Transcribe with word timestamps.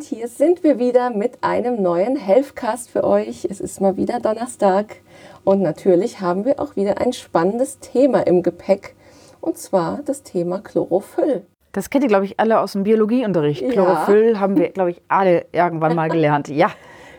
Und 0.00 0.06
hier 0.06 0.28
sind 0.28 0.64
wir 0.64 0.78
wieder 0.78 1.10
mit 1.10 1.44
einem 1.44 1.82
neuen 1.82 2.16
Healthcast 2.16 2.88
für 2.88 3.04
euch. 3.04 3.44
Es 3.44 3.60
ist 3.60 3.82
mal 3.82 3.98
wieder 3.98 4.18
Donnerstag 4.18 4.96
und 5.44 5.60
natürlich 5.60 6.22
haben 6.22 6.46
wir 6.46 6.58
auch 6.58 6.74
wieder 6.74 7.02
ein 7.02 7.12
spannendes 7.12 7.80
Thema 7.80 8.26
im 8.26 8.42
Gepäck 8.42 8.96
und 9.42 9.58
zwar 9.58 10.00
das 10.06 10.22
Thema 10.22 10.60
Chlorophyll. 10.60 11.44
Das 11.72 11.90
kennt 11.90 12.04
ihr, 12.04 12.08
glaube 12.08 12.24
ich, 12.24 12.40
alle 12.40 12.60
aus 12.60 12.72
dem 12.72 12.84
Biologieunterricht. 12.84 13.60
Ja. 13.60 13.72
Chlorophyll 13.72 14.40
haben 14.40 14.56
wir, 14.56 14.70
glaube 14.70 14.92
ich, 14.92 15.02
alle 15.08 15.44
irgendwann 15.52 15.94
mal 15.94 16.08
gelernt. 16.08 16.48
Ja, 16.48 16.70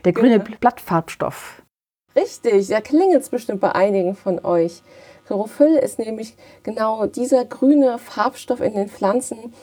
der 0.04 0.14
grüne 0.14 0.40
Genau. 0.40 0.58
Blattfarbstoff. 0.60 1.62
Richtig, 2.16 2.70
da 2.70 2.82
klingelt 2.82 3.22
es 3.22 3.30
bestimmt 3.30 3.62
bei 3.62 3.76
einigen 3.76 4.16
von 4.16 4.44
euch. 4.44 4.82
Chlorophyll 5.28 5.76
ist 5.76 6.00
nämlich 6.00 6.36
genau 6.64 7.06
dieser 7.06 7.46
grüne 7.46 8.00
Farbstoff 8.00 8.60
in 8.60 8.74
den 8.74 8.90
Pflanzen, 8.90 9.54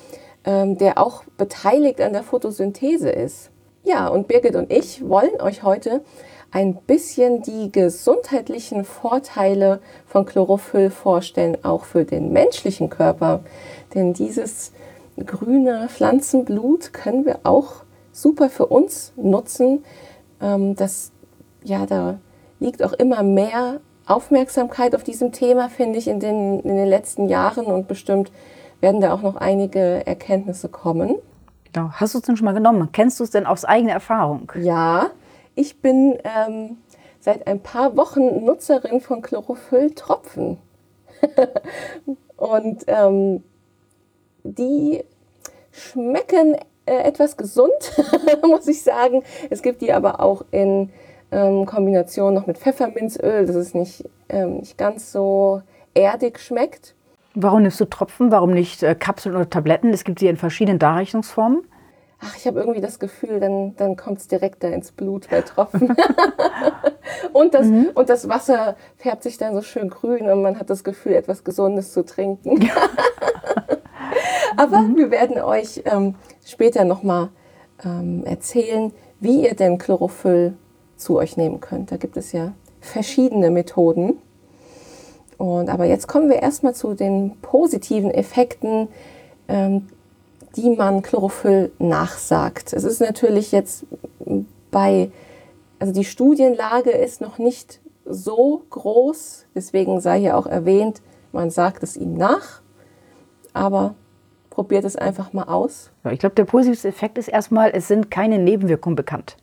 der 0.47 0.97
auch 0.97 1.25
beteiligt 1.37 2.01
an 2.01 2.15
der 2.15 2.23
Photosynthese 2.23 3.11
ist. 3.11 3.51
Ja, 3.85 4.09
und 4.09 4.29
Birgit 4.29 4.57
und 4.57 4.73
ich 4.73 5.07
wollen 5.07 5.41
euch 5.41 5.63
heute 5.63 6.03
ein 6.51 6.77
bisschen 6.77 7.43
die 7.43 7.71
gesundheitlichen 7.71 8.85
Vorteile 8.85 9.81
von 10.07 10.25
Chlorophyll 10.25 10.91
vorstellen, 10.91 11.59
auch 11.63 11.85
für 11.85 12.05
den 12.05 12.33
menschlichen 12.33 12.89
Körper. 12.89 13.41
Denn 13.95 14.15
dieses 14.15 14.73
grüne 15.25 15.89
Pflanzenblut 15.89 16.93
können 16.93 17.27
wir 17.27 17.41
auch 17.45 17.83
super 18.13 18.49
für 18.49 18.67
uns 18.67 19.13
nutzen. 19.17 19.85
Ähm, 20.41 20.75
das, 20.75 21.13
ja, 21.65 21.87
da 21.87 22.19
liegt 22.61 22.83
auch 22.83 22.93
immer 22.93 23.23
mehr 23.23 23.81
Aufmerksamkeit 24.07 24.95
auf 24.95 25.05
diesem 25.05 25.33
Thema, 25.33 25.69
finde 25.69 25.99
ich, 25.99 26.09
in 26.09 26.19
den, 26.19 26.61
in 26.61 26.77
den 26.77 26.89
letzten 26.89 27.29
Jahren 27.29 27.67
und 27.67 27.89
bestimmt 27.89 28.33
werden 28.81 29.01
da 29.01 29.13
auch 29.13 29.23
noch 29.23 29.37
einige 29.37 30.07
Erkenntnisse 30.07 30.69
kommen. 30.69 31.17
Genau. 31.73 31.91
Hast 31.93 32.15
du 32.15 32.19
es 32.19 32.25
denn 32.25 32.37
schon 32.37 32.45
mal 32.45 32.55
genommen? 32.55 32.89
Kennst 32.93 33.21
du 33.21 33.25
es 33.25 33.31
denn 33.31 33.47
aus 33.47 33.65
eigener 33.65 33.93
Erfahrung? 33.93 34.53
Ja, 34.61 35.11
ich 35.55 35.81
bin 35.81 36.19
ähm, 36.25 36.79
seit 37.21 37.47
ein 37.47 37.61
paar 37.61 37.97
Wochen 37.97 38.45
Nutzerin 38.45 39.01
von 39.01 39.23
Chlorophyll-Tropfen. 39.23 40.59
und 42.37 42.85
ähm, 42.87 43.43
die 44.45 45.05
schmecken 45.73 46.57
äh, 46.87 47.03
etwas 47.03 47.37
gesund, 47.37 47.73
muss 48.47 48.67
ich 48.67 48.83
sagen. 48.83 49.23
Es 49.51 49.63
gibt 49.63 49.83
die 49.83 49.93
aber 49.93 50.21
auch 50.21 50.45
in 50.51 50.91
ähm, 51.31 51.67
Kombination 51.67 52.35
noch 52.35 52.47
mit 52.47 52.59
Pfefferminzöl, 52.59 53.47
dass 53.47 53.57
es 53.57 53.75
nicht, 53.75 54.05
ähm, 54.29 54.59
nicht 54.59 54.79
ganz 54.79 55.13
so 55.13 55.63
erdig 55.95 56.39
schmeckt. 56.39 56.95
Warum 57.41 57.63
nimmst 57.63 57.79
du 57.79 57.85
Tropfen? 57.85 58.33
Warum 58.33 58.53
nicht 58.53 58.83
äh, 58.83 58.97
Kapseln 58.97 59.37
oder 59.37 59.49
Tabletten? 59.49 59.93
Es 59.93 60.03
gibt 60.03 60.19
sie 60.19 60.27
in 60.27 60.37
verschiedenen 60.37 60.81
Darreichungsformen. 60.81 61.63
Ach, 62.19 62.37
ich 62.37 62.49
habe 62.49 62.59
irgendwie 62.59 62.81
das 62.81 62.99
Gefühl, 62.99 63.39
dann, 63.39 63.77
dann 63.77 63.97
kommt 63.97 64.19
es 64.19 64.27
direkt 64.27 64.65
da 64.65 64.69
ins 64.69 64.91
Blut 64.91 65.29
bei 65.31 65.43
Tropfen. 65.43 65.95
und, 67.33 67.55
das, 67.55 67.69
und 67.95 68.09
das 68.09 68.29
Wasser 68.29 68.75
färbt 68.97 69.23
sich 69.23 69.39
dann 69.39 69.55
so 69.55 69.63
schön 69.63 69.89
grün 69.89 70.29
und 70.29 70.43
man 70.43 70.59
hat 70.59 70.69
das 70.69 70.83
Gefühl, 70.83 71.13
etwas 71.13 71.45
Gesundes 71.45 71.93
zu 71.93 72.05
trinken. 72.05 72.69
Aber 74.57 74.85
wir 74.97 75.13
werden 75.13 75.41
euch 75.41 75.83
ähm, 75.85 76.17
später 76.45 76.85
nochmal 76.85 77.29
ähm, 77.85 78.25
erzählen, 78.25 78.93
wie 79.21 79.45
ihr 79.45 79.55
denn 79.55 79.79
Chlorophyll 79.79 80.55
zu 80.97 81.19
euch 81.19 81.37
nehmen 81.37 81.61
könnt. 81.61 81.93
Da 81.93 81.99
gibt 81.99 82.17
es 82.17 82.33
ja 82.33 82.53
verschiedene 82.81 83.53
Methoden. 83.53 84.19
Und, 85.39 85.71
aber 85.71 85.85
jetzt 85.87 86.09
kommen 86.09 86.29
wir 86.29 86.43
erstmal 86.43 86.75
zu 86.75 86.95
den 86.95 87.37
positiven 87.41 88.11
Effekten, 88.11 88.89
ähm, 89.47 89.89
die 90.57 90.71
man 90.71 91.03
Chlorophyll 91.03 91.71
nachsagt. 91.79 92.73
Es 92.73 92.85
ist 92.85 93.01
natürlich 93.01 93.53
jetzt 93.53 93.87
bei, 94.71 95.11
also 95.79 95.93
die 95.93 96.05
Studienlage 96.05 96.91
ist 96.91 97.21
noch 97.21 97.39
nicht 97.39 97.81
so 98.05 98.63
groß, 98.71 99.47
deswegen 99.55 100.01
sei 100.01 100.21
hier 100.21 100.37
auch 100.37 100.47
erwähnt, 100.47 101.03
man 101.33 101.51
sagt 101.51 101.83
es 101.83 101.97
ihm 101.97 102.15
nach, 102.15 102.63
aber 103.53 103.95
probiert 104.51 104.85
es 104.85 104.97
einfach 104.97 105.33
mal 105.33 105.45
aus. 105.45 105.91
Ja, 106.05 106.11
ich 106.11 106.19
glaube, 106.19 106.35
der 106.35 106.47
positivste 106.47 106.89
Effekt 106.89 107.17
ist 107.17 107.29
erstmal, 107.29 107.71
es 107.71 107.87
sind 107.87 108.11
keine 108.11 108.39
Nebenwirkungen 108.39 108.97
bekannt. 108.97 109.37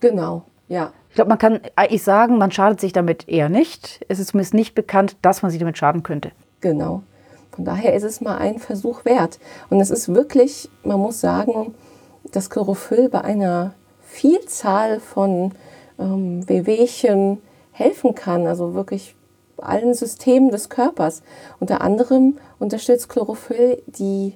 Genau, 0.00 0.42
ja. 0.68 0.92
Ich 1.12 1.16
glaube, 1.16 1.28
man 1.28 1.36
kann 1.36 1.60
eigentlich 1.76 2.02
sagen, 2.02 2.38
man 2.38 2.50
schadet 2.52 2.80
sich 2.80 2.94
damit 2.94 3.28
eher 3.28 3.50
nicht. 3.50 4.02
Es 4.08 4.18
ist 4.18 4.28
zumindest 4.28 4.54
nicht 4.54 4.74
bekannt, 4.74 5.18
dass 5.20 5.42
man 5.42 5.50
sich 5.50 5.60
damit 5.60 5.76
schaden 5.76 6.02
könnte. 6.02 6.32
Genau. 6.62 7.02
Von 7.50 7.66
daher 7.66 7.92
ist 7.92 8.02
es 8.02 8.22
mal 8.22 8.38
ein 8.38 8.58
Versuch 8.58 9.04
wert. 9.04 9.38
Und 9.68 9.78
es 9.80 9.90
ist 9.90 10.14
wirklich, 10.14 10.70
man 10.84 10.98
muss 10.98 11.20
sagen, 11.20 11.74
dass 12.32 12.48
Chlorophyll 12.48 13.10
bei 13.10 13.20
einer 13.20 13.74
Vielzahl 14.00 15.00
von 15.00 15.52
ähm, 15.98 16.48
Wehwehchen 16.48 17.42
helfen 17.72 18.14
kann. 18.14 18.46
Also 18.46 18.72
wirklich 18.72 19.14
allen 19.58 19.92
Systemen 19.92 20.50
des 20.50 20.70
Körpers. 20.70 21.22
Unter 21.60 21.82
anderem 21.82 22.38
unterstützt 22.58 23.10
Chlorophyll 23.10 23.82
die 23.86 24.32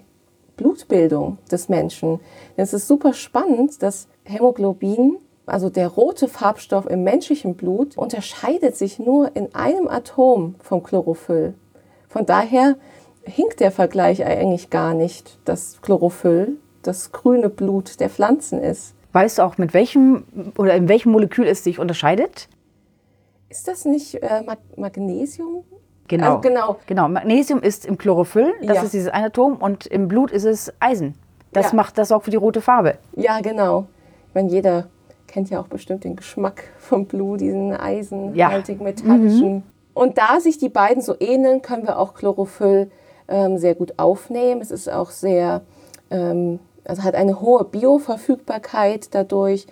Blutbildung 0.59 1.39
des 1.51 1.71
Menschen. 1.71 2.21
Es 2.59 2.75
ist 2.75 2.87
super 2.87 3.15
spannend, 3.15 3.83
dass 3.83 4.09
Hämoglobin, 4.25 5.17
also 5.47 5.71
der 5.71 5.89
rote 5.89 6.29
Farbstoff 6.29 6.87
im 6.87 7.05
menschlichen 7.05 7.55
Blut, 7.55 7.97
unterscheidet 7.97 8.77
sich 8.77 8.99
nur 8.99 9.35
in 9.37 9.55
einem 9.55 9.89
Atom 9.89 10.57
vom 10.61 10.83
Chlorophyll. 10.83 11.55
Von 12.09 12.27
daher 12.27 12.77
hinkt 13.25 13.61
der 13.61 13.71
Vergleich 13.71 14.25
eigentlich 14.25 14.71
gar 14.71 14.95
nicht, 14.95 15.39
dass 15.45 15.81
Chlorophyll 15.83 16.57
das 16.83 17.13
grüne 17.13 17.49
Blut 17.49 18.01
der 18.01 18.11
Pflanzen 18.11 18.61
ist. 18.63 18.95
Weißt 19.13 19.39
du 19.39 19.43
auch, 19.43 19.57
mit 19.59 19.73
welchem 19.75 20.25
oder 20.59 20.75
in 20.75 20.89
welchem 20.89 21.13
Molekül 21.13 21.47
es 21.47 21.65
sich 21.65 21.79
unterscheidet? 21.79 22.49
Ist 23.49 23.67
das 23.69 23.85
nicht 23.85 24.23
äh, 24.23 24.43
Mag 24.45 24.59
Magnesium? 24.77 25.65
Genau. 26.09 26.37
Also 26.37 26.41
genau. 26.41 26.77
Genau. 26.87 27.09
Magnesium 27.09 27.61
ist 27.61 27.87
im 27.87 27.99
Chlorophyll, 27.99 28.53
das 28.63 28.77
Ja. 28.77 28.83
ist 28.83 28.93
dieses 28.93 29.09
eine 29.09 29.27
Atom, 29.27 29.57
und 29.57 29.87
im 29.87 30.09
Blut 30.09 30.31
ist 30.31 30.45
es 30.45 30.73
Eisen. 30.81 31.15
Das 31.53 31.71
Ja. 31.71 31.77
macht 31.77 31.99
das 31.99 32.13
auch 32.13 32.23
für 32.23 32.31
die 32.31 32.37
rote 32.37 32.61
Farbe. 32.61 32.99
Ja, 33.17 33.41
genau. 33.41 33.87
Ich 34.29 34.35
meine, 34.35 34.51
jeder 34.51 34.89
kennt 35.37 35.51
ja 35.51 35.61
auch 35.61 35.69
bestimmt 35.69 36.05
den 36.05 36.17
Geschmack 36.17 36.65
vom 36.79 37.05
Blut, 37.05 37.43
diesen 37.43 37.75
eisenhaltigen, 37.75 38.83
metallischen. 38.83 39.65
Und 39.93 40.17
da 40.17 40.41
sich 40.41 40.57
die 40.57 40.71
beiden 40.71 41.03
so 41.03 41.15
ähneln, 41.21 41.61
können 41.61 41.87
wir 41.87 41.99
auch 41.99 42.15
Chlorophyll 42.15 42.91
ähm, 43.29 43.59
sehr 43.59 43.75
gut 43.75 43.99
aufnehmen. 43.99 44.63
Es 44.63 44.71
ist 44.71 44.91
auch 44.91 45.11
sehr, 45.11 45.61
ähm, 46.11 46.59
also 46.85 47.03
hat 47.03 47.15
eine 47.15 47.43
hohe 47.43 47.65
Bioverfügbarkeit 47.65 49.15
dadurch. 49.15 49.67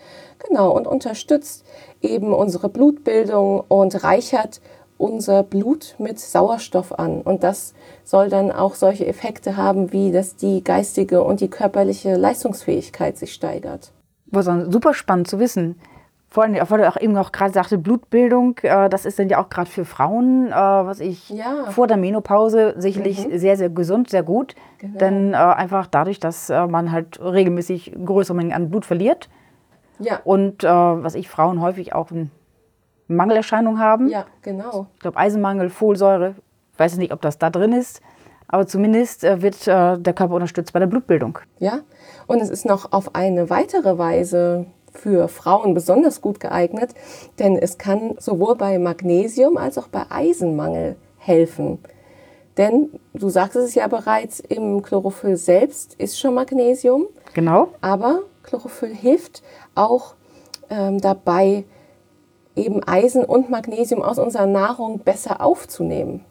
Genau, 0.46 0.70
und 0.70 0.86
unterstützt 0.86 1.64
eben 2.02 2.34
unsere 2.34 2.68
Blutbildung 2.68 3.64
und 3.66 4.04
reichert 4.04 4.60
unser 4.98 5.42
Blut 5.44 5.94
mit 5.96 6.20
Sauerstoff 6.20 6.92
an. 6.92 7.22
Und 7.22 7.42
das 7.42 7.72
soll 8.04 8.28
dann 8.28 8.52
auch 8.52 8.74
solche 8.74 9.06
Effekte 9.06 9.56
haben, 9.56 9.92
wie 9.92 10.12
dass 10.12 10.36
die 10.36 10.62
geistige 10.62 11.24
und 11.24 11.40
die 11.40 11.48
körperliche 11.48 12.16
Leistungsfähigkeit 12.16 13.16
sich 13.16 13.32
steigert. 13.32 13.93
Was 14.34 14.46
super 14.72 14.94
spannend 14.94 15.28
zu 15.28 15.38
wissen. 15.38 15.78
Vor 16.28 16.42
allem, 16.42 16.56
weil 16.68 16.78
du 16.78 16.88
auch 16.88 16.96
eben 17.00 17.16
auch 17.16 17.30
gerade 17.30 17.52
sagte, 17.52 17.78
Blutbildung, 17.78 18.58
äh, 18.62 18.88
das 18.88 19.06
ist 19.06 19.20
dann 19.20 19.28
ja 19.28 19.40
auch 19.40 19.48
gerade 19.48 19.70
für 19.70 19.84
Frauen, 19.84 20.48
äh, 20.48 20.52
was 20.52 20.98
ich 20.98 21.30
Ja. 21.30 21.66
vor 21.70 21.86
der 21.86 21.96
Menopause 21.96 22.74
sicherlich 22.76 23.28
sehr, 23.32 23.56
sehr 23.56 23.70
gesund, 23.70 24.10
sehr 24.10 24.24
gut. 24.24 24.56
Genau. 24.78 24.98
Denn 24.98 25.32
äh, 25.32 25.36
einfach 25.36 25.86
dadurch, 25.86 26.18
dass 26.18 26.50
äh, 26.50 26.66
man 26.66 26.90
halt 26.90 27.20
regelmäßig 27.22 27.94
größere 28.04 28.36
Mengen 28.36 28.52
an 28.52 28.68
Blut 28.68 28.84
verliert 28.84 29.28
Ja, 30.00 30.18
und 30.24 30.64
äh, 30.64 30.68
was 30.68 31.14
ich 31.14 31.28
Frauen 31.28 31.60
häufig 31.60 31.94
auch 31.94 32.10
eine 32.10 32.30
Mangelerscheinung 33.06 33.78
haben. 33.78 34.08
ja, 34.08 34.24
genau. 34.42 34.86
Ich 34.94 35.00
glaube 35.00 35.18
Eisenmangel, 35.18 35.70
Folsäure, 35.70 36.34
ich 36.72 36.78
weiß 36.80 36.96
nicht, 36.96 37.12
ob 37.12 37.20
das 37.20 37.38
da 37.38 37.50
drin 37.50 37.72
ist, 37.72 38.00
aber 38.48 38.66
zumindest 38.66 39.24
äh, 39.24 39.42
wird 39.42 39.66
äh, 39.66 39.98
der 39.98 40.12
Körper 40.12 40.34
unterstützt 40.34 40.72
bei 40.72 40.78
der 40.78 40.86
Blutbildung. 40.86 41.38
Ja, 41.58 41.80
und 42.26 42.40
es 42.40 42.50
ist 42.50 42.64
noch 42.66 42.92
auf 42.92 43.14
eine 43.14 43.50
weitere 43.50 43.98
Weise 43.98 44.66
für 44.92 45.28
Frauen 45.28 45.74
besonders 45.74 46.20
gut 46.20 46.38
geeignet, 46.40 46.94
denn 47.38 47.56
es 47.56 47.78
kann 47.78 48.14
sowohl 48.18 48.54
bei 48.56 48.78
Magnesium 48.78 49.56
als 49.56 49.76
auch 49.76 49.88
bei 49.88 50.04
Eisenmangel 50.08 50.96
helfen. 51.18 51.78
Denn 52.56 52.90
du 53.12 53.28
sagst 53.28 53.56
es 53.56 53.74
ja 53.74 53.88
bereits, 53.88 54.38
im 54.38 54.82
Chlorophyll 54.82 55.36
selbst 55.36 55.94
ist 55.94 56.18
schon 56.20 56.34
Magnesium, 56.34 57.06
Genau. 57.34 57.68
aber 57.80 58.20
Chlorophyll 58.44 58.94
hilft 58.94 59.42
auch 59.74 60.14
ähm, 60.70 61.00
dabei, 61.00 61.64
eben 62.54 62.84
Eisen 62.86 63.24
und 63.24 63.50
Magnesium 63.50 64.00
aus 64.02 64.20
unserer 64.20 64.46
Nahrung 64.46 65.00
besser 65.00 65.40
aufzunehmen. 65.40 66.24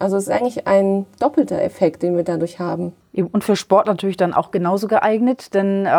Also 0.00 0.16
es 0.16 0.24
ist 0.24 0.30
eigentlich 0.30 0.66
ein 0.66 1.06
doppelter 1.20 1.62
Effekt, 1.62 2.02
den 2.02 2.16
wir 2.16 2.24
dadurch 2.24 2.58
haben. 2.58 2.92
Und 3.14 3.44
für 3.44 3.54
Sport 3.54 3.86
natürlich 3.86 4.16
dann 4.16 4.34
auch 4.34 4.50
genauso 4.50 4.88
geeignet, 4.88 5.54
denn 5.54 5.86
äh, 5.86 5.90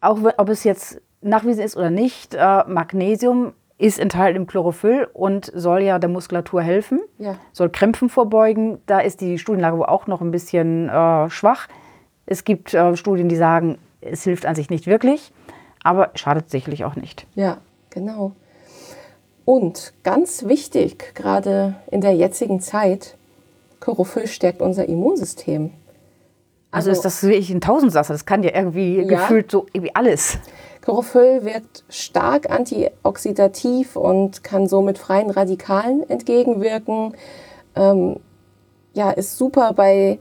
auch 0.00 0.18
ob 0.38 0.48
es 0.48 0.64
jetzt 0.64 1.00
nachgewiesen 1.20 1.62
ist 1.64 1.76
oder 1.76 1.90
nicht, 1.90 2.34
äh, 2.34 2.64
Magnesium 2.66 3.52
ist 3.76 3.98
enthalten 4.00 4.36
im 4.36 4.46
Chlorophyll 4.46 5.08
und 5.12 5.52
soll 5.54 5.82
ja 5.82 5.98
der 5.98 6.08
Muskulatur 6.08 6.62
helfen, 6.62 7.00
Ja. 7.18 7.36
soll 7.52 7.68
Krämpfen 7.70 8.08
vorbeugen. 8.08 8.78
Da 8.86 9.00
ist 9.00 9.20
die 9.20 9.38
Studienlage 9.38 9.78
wohl 9.78 9.86
auch 9.86 10.06
noch 10.06 10.20
ein 10.20 10.30
bisschen 10.30 10.88
äh, 10.88 11.28
schwach. 11.30 11.68
Es 12.26 12.44
gibt 12.44 12.74
äh, 12.74 12.96
Studien, 12.96 13.28
die 13.28 13.36
sagen, 13.36 13.78
es 14.00 14.22
hilft 14.24 14.46
an 14.46 14.54
sich 14.54 14.70
nicht 14.70 14.86
wirklich. 14.86 15.32
aber 15.84 16.10
schadet 16.14 16.50
sicherlich 16.50 16.84
auch 16.84 16.96
nicht. 16.96 17.26
Ja, 17.34 17.58
genau. 17.90 18.32
Und 19.44 19.92
ganz 20.04 20.44
wichtig, 20.46 21.14
gerade 21.14 21.74
in 21.90 22.00
der 22.00 22.14
jetzigen 22.14 22.60
Zeit, 22.60 23.16
Chlorophyll 23.80 24.26
stärkt 24.26 24.62
unser 24.62 24.88
Immunsystem. 24.88 25.72
Also, 26.70 26.90
ist 26.90 27.02
das 27.04 27.22
wirklich 27.22 27.50
ein 27.50 27.60
Tausendsasser? 27.62 28.12
Das 28.12 28.26
kann 28.26 28.42
ja 28.42 28.54
irgendwie 28.54 28.98
Ja. 29.00 29.04
gefühlt 29.04 29.50
so 29.50 29.66
irgendwie 29.72 29.94
alles. 29.94 30.38
Chlorophyll 30.82 31.44
wirkt 31.44 31.84
stark 31.88 32.50
antioxidativ 32.50 33.96
und 33.96 34.44
kann 34.44 34.66
somit 34.66 34.98
freien 34.98 35.30
Radikalen 35.30 36.08
entgegenwirken. 36.08 37.14
Ähm, 37.74 38.20
ja, 38.94 39.10
ist 39.10 39.38
super 39.38 39.72
bei 39.72 40.18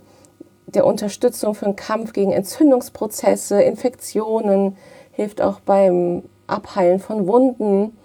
der 0.68 0.86
Unterstützung 0.86 1.56
für 1.56 1.66
den 1.66 1.76
Kampf 1.76 2.14
gegen 2.14 2.32
Entzündungsprozesse, 2.32 3.62
Infektionen, 3.62 4.76
hilft 5.12 5.42
auch 5.42 5.60
beim 5.62 6.24
Abheilen 6.48 7.00
von 7.00 7.28
Wunden. 7.28 7.98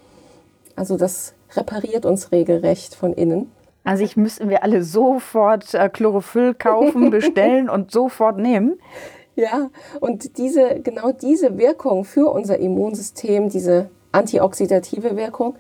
Also 0.77 0.97
das 0.97 1.35
repariert 1.55 2.07
uns 2.07 2.33
regelrecht 2.33 2.95
von 2.95 3.13
innen. 3.13 3.51
An 3.85 3.97
sich 3.97 4.17
müssten 4.17 4.49
wir 4.49 4.63
alle 4.63 4.83
sofort 4.85 5.75
äh, 5.75 5.89
Chlorophyll 5.89 6.55
kaufen, 6.55 7.11
bestellen 7.11 7.69
und 7.69 7.91
sofort 7.91 8.39
nehmen. 8.39 8.79
Ja, 9.35 9.71
und 10.01 10.37
diese, 10.37 10.81
genau 10.81 11.11
diese 11.11 11.57
Wirkung 11.57 12.05
für 12.05 12.31
unser 12.31 12.59
Immunsystem, 12.59 13.49
diese 13.49 13.89
antioxidative 14.13 15.17
Wirkung, 15.17 15.57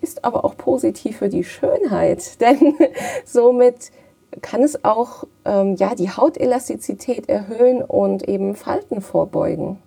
ist 0.00 0.24
aber 0.24 0.44
auch 0.44 0.56
positiv 0.56 1.18
für 1.18 1.28
die 1.28 1.42
Schönheit. 1.42 2.40
Denn 2.40 2.76
somit 3.24 3.90
kann 4.40 4.62
es 4.62 4.84
auch 4.84 5.24
ähm, 5.44 5.74
ja, 5.74 5.96
die 5.96 6.10
Hautelastizität 6.10 7.28
erhöhen 7.28 7.82
und 7.82 8.28
eben 8.28 8.54
Falten 8.54 9.00
vorbeugen. 9.00 9.82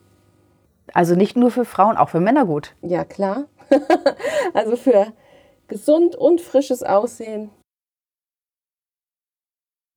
Also 0.94 1.16
nicht 1.16 1.38
nur 1.38 1.52
für 1.52 1.64
Frauen, 1.64 1.96
auch 1.96 2.10
für 2.10 2.20
Männer 2.20 2.46
gut. 2.46 2.76
Ja, 2.82 3.06
klar. 3.06 3.46
also 4.54 4.76
für 4.76 5.08
gesund 5.70 6.16
und 6.18 6.42
frisches 6.42 6.84
Aussehen. 6.84 7.50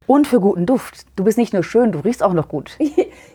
Und 0.07 0.27
für 0.27 0.39
guten 0.39 0.67
Duft. 0.67 1.07
Du 1.17 1.25
bist 1.25 1.39
nicht 1.39 1.55
nur 1.55 1.63
schön, 1.63 1.93
du 1.93 2.01
riechst 2.01 2.23
auch 2.23 2.35
noch 2.35 2.49
gut. 2.49 2.77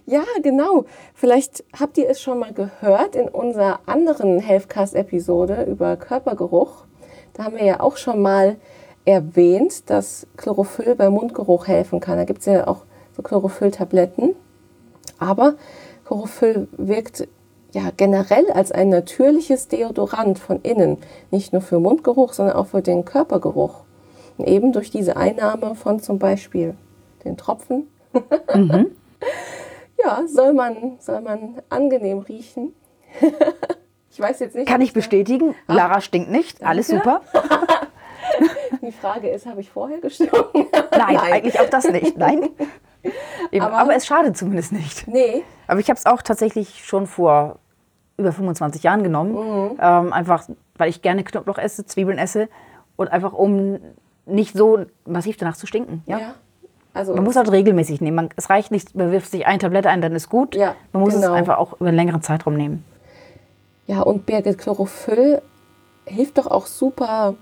Ja, 0.06 0.24
genau. 0.42 0.86
Vielleicht 1.14 1.64
habt 1.80 1.96
ihr 2.00 2.10
es 2.10 2.20
schon 2.20 2.40
mal 2.40 2.52
gehört 2.52 3.16
in 3.16 3.28
unserer 3.28 3.82
anderen 3.86 4.40
Healthcast-Episode 4.40 5.68
über 5.70 5.98
Körpergeruch. 5.98 6.86
Da 7.34 7.44
haben 7.44 7.58
wir 7.58 7.64
ja 7.64 7.80
auch 7.80 7.96
schon 7.96 8.20
mal 8.20 8.56
erwähnt, 9.06 9.88
dass 9.92 10.26
Chlorophyll 10.36 10.96
bei 10.96 11.12
Mundgeruch 11.12 11.68
helfen 11.68 12.00
kann. 12.00 12.18
Da 12.18 12.24
gibt 12.24 12.40
es 12.40 12.48
ja 12.48 12.66
auch 12.66 12.86
so 13.16 13.22
Chlorophyll-Tabletten. 13.22 14.36
Aber 15.20 15.58
Chlorophyll 16.08 16.68
wirkt 16.72 17.28
ja 17.72 17.92
generell 17.96 18.50
als 18.52 18.72
ein 18.72 18.90
natürliches 18.90 19.68
Deodorant 19.68 20.40
von 20.40 20.60
innen. 20.64 20.98
Nicht 21.30 21.54
nur 21.54 21.62
für 21.62 21.80
Mundgeruch, 21.80 22.34
sondern 22.34 22.56
auch 22.56 22.66
für 22.66 22.82
den 22.82 23.06
Körpergeruch. 23.06 23.84
Und 24.40 24.48
eben 24.48 24.72
durch 24.72 24.90
diese 24.90 25.18
Einnahme 25.18 25.76
von 25.76 26.00
zum 26.00 26.18
Beispiel 26.18 26.74
den 27.26 27.36
Tropfen 27.36 27.88
ja, 30.02 30.24
soll 30.28 30.54
man, 30.54 30.96
soll 31.00 31.20
man 31.20 31.62
angenehm 31.68 32.20
riechen. 32.20 32.74
ich 34.10 34.18
weiß 34.18 34.40
jetzt 34.40 34.56
nicht. 34.56 34.66
Kann 34.66 34.80
ich 34.80 34.94
bestätigen. 34.94 35.56
Lara 35.68 36.00
stinkt 36.00 36.32
nicht. 36.32 36.64
Alles 36.64 36.88
super. 36.88 37.20
Die 38.82 38.94
Frage 38.94 39.28
ist, 39.30 39.46
habe 39.46 39.60
ich 39.60 39.70
vorher 39.70 40.00
gestunken? 40.00 40.68
Nein, 40.92 41.18
eigentlich 41.18 41.60
auch 41.60 41.70
das 41.70 41.90
nicht. 41.90 42.18
Nein. 42.18 42.50
Eben, 43.52 43.66
aber, 43.66 43.78
Aber- 43.78 43.96
es 43.96 44.06
schadet 44.06 44.38
zumindest 44.38 44.72
nicht. 44.72 45.06
Nee, 45.06 45.44
Aber 45.68 45.82
ich 45.82 45.90
habe 45.90 45.98
es 45.98 46.06
auch 46.06 46.22
tatsächlich 46.22 46.86
schon 46.86 47.08
vor 47.08 47.60
über 48.16 48.32
25 48.32 48.84
Jahren 48.84 49.04
genommen. 49.04 49.78
Ähm, 49.82 50.14
einfach, 50.14 50.48
weil 50.78 50.90
ich 50.90 51.02
gerne 51.02 51.26
Knoblauch 51.26 51.58
esse, 51.58 51.86
Zwiebeln 51.86 52.18
esse 52.18 52.48
und 52.96 53.10
einfach 53.12 53.34
um 53.34 53.80
nicht 54.30 54.56
so 54.56 54.86
massiv 55.06 55.38
danach 55.38 55.56
zu 55.56 55.68
stinken. 55.68 56.04
Ja? 56.06 56.20
ja. 56.20 56.36
Also, 56.94 57.14
Man 57.14 57.24
muss 57.24 57.36
halt 57.36 57.52
regelmäßig 57.52 58.02
nehmen. 58.02 58.16
Man, 58.16 58.30
es 58.36 58.50
reicht 58.50 58.72
nicht, 58.72 58.96
man 58.96 59.12
wirft 59.12 59.30
sich 59.32 59.46
eine 59.46 59.60
Tablette 59.60 59.90
ein, 59.90 60.02
dann 60.02 60.14
ist 60.14 60.30
gut. 60.30 60.56
Ja, 60.56 60.76
man 60.92 61.04
muss 61.04 61.14
genau. 61.14 61.28
es 61.28 61.34
einfach 61.34 61.58
auch 61.58 61.74
über 61.74 61.88
einen 61.88 61.98
längeren 61.98 62.22
Zeitraum 62.22 62.56
nehmen. 62.56 62.84
ja, 63.86 64.02
und 64.02 64.26
Birgit 64.26 64.58
Chlorophyll 64.58 65.42
hilft 66.06 66.38
doch 66.38 66.48
auch 66.48 66.66
super 66.66 67.36